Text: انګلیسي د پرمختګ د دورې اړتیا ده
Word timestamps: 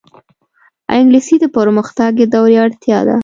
انګلیسي 0.97 1.35
د 1.41 1.45
پرمختګ 1.57 2.11
د 2.19 2.23
دورې 2.33 2.55
اړتیا 2.65 2.99
ده 3.07 3.15